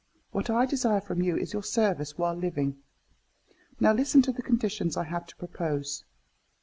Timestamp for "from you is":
0.99-1.53